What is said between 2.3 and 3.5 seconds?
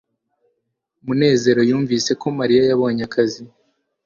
mariya yabonye akazi